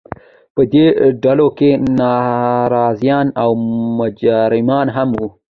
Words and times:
په 0.55 0.61
دې 0.73 0.85
ډلو 1.23 1.47
کې 1.57 1.69
ناراضیان 1.99 3.27
او 3.43 3.49
مجرمان 3.99 4.87
هم 4.95 5.09
وو. 5.19 5.27